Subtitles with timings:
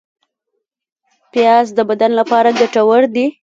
[1.31, 3.25] پیاز د بدن لپاره ګټور دی